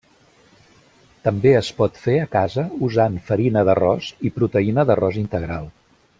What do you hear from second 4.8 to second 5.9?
d'arròs integral.